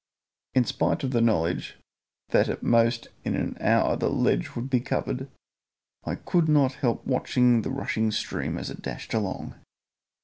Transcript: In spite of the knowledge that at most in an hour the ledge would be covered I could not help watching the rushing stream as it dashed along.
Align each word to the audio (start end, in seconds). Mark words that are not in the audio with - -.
In 0.55 0.65
spite 0.65 1.03
of 1.03 1.11
the 1.11 1.21
knowledge 1.21 1.75
that 2.29 2.49
at 2.49 2.63
most 2.63 3.09
in 3.23 3.35
an 3.35 3.55
hour 3.61 3.95
the 3.95 4.09
ledge 4.09 4.55
would 4.55 4.67
be 4.67 4.79
covered 4.79 5.29
I 6.05 6.15
could 6.15 6.49
not 6.49 6.73
help 6.73 7.05
watching 7.05 7.61
the 7.61 7.69
rushing 7.69 8.09
stream 8.09 8.57
as 8.57 8.71
it 8.71 8.81
dashed 8.81 9.13
along. 9.13 9.53